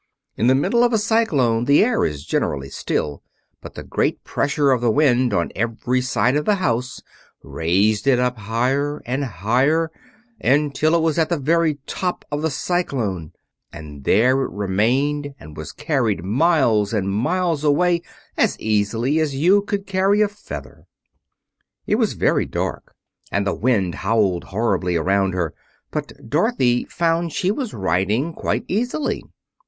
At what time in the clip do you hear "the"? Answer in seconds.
0.47-0.55, 1.65-1.83, 3.75-3.83, 4.81-4.89, 6.45-6.55, 11.29-11.37, 12.41-12.49, 23.45-23.53